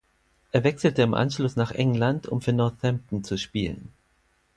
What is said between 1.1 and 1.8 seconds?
Anschluss nach